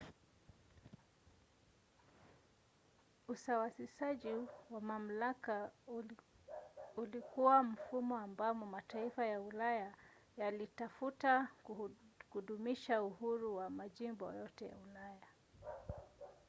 usawasishaji 3.27 4.33
wa 4.71 4.81
mamlaka 4.81 5.71
ulikuwa 6.97 7.63
mfumo 7.63 8.17
ambamo 8.17 8.65
mataifa 8.65 9.25
ya 9.25 9.41
ulaya 9.41 9.93
yalitafuta 10.37 11.47
kudumisha 12.29 13.03
uhuru 13.03 13.55
wa 13.55 13.69
majimbo 13.69 14.33
yote 14.33 14.65
ya 14.65 14.75
ulaya 14.91 15.27